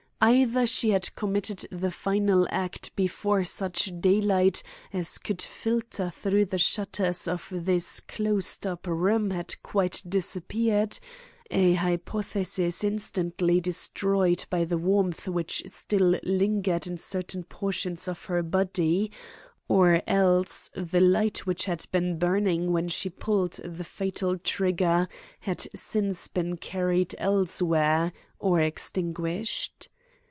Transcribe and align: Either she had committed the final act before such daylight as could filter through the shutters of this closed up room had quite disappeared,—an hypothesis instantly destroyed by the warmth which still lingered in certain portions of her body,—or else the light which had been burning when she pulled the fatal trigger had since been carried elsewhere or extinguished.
Either 0.23 0.67
she 0.67 0.91
had 0.91 1.15
committed 1.15 1.65
the 1.71 1.89
final 1.89 2.45
act 2.51 2.95
before 2.95 3.43
such 3.43 3.89
daylight 4.01 4.61
as 4.93 5.17
could 5.17 5.41
filter 5.41 6.11
through 6.11 6.45
the 6.45 6.59
shutters 6.59 7.27
of 7.27 7.47
this 7.51 7.99
closed 8.01 8.67
up 8.67 8.85
room 8.85 9.31
had 9.31 9.55
quite 9.63 9.99
disappeared,—an 10.07 11.73
hypothesis 11.73 12.83
instantly 12.83 13.59
destroyed 13.59 14.45
by 14.51 14.63
the 14.63 14.77
warmth 14.77 15.27
which 15.27 15.63
still 15.65 16.15
lingered 16.21 16.85
in 16.85 16.99
certain 16.99 17.43
portions 17.43 18.07
of 18.07 18.25
her 18.25 18.43
body,—or 18.43 20.03
else 20.05 20.69
the 20.75 21.01
light 21.01 21.47
which 21.47 21.65
had 21.65 21.83
been 21.91 22.19
burning 22.19 22.71
when 22.71 22.87
she 22.87 23.09
pulled 23.09 23.53
the 23.53 23.83
fatal 23.83 24.37
trigger 24.37 25.07
had 25.39 25.65
since 25.73 26.27
been 26.27 26.57
carried 26.57 27.15
elsewhere 27.17 28.13
or 28.37 28.59
extinguished. 28.61 29.87